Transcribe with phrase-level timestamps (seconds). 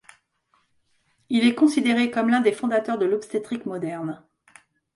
[1.29, 4.23] Il est considéré comme l'un des fondateurs de l'obstétrique moderne.